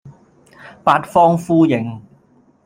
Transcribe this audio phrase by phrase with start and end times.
[0.83, 2.01] 八方呼應